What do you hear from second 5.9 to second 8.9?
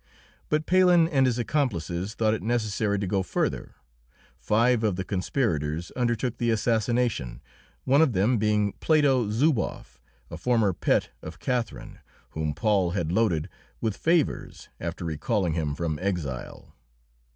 undertook the assassination, one of them being